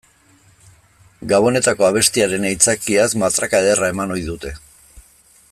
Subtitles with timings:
[1.33, 4.57] Gabonetako abestiaren aitzakiaz matraka ederra eman ohi dute.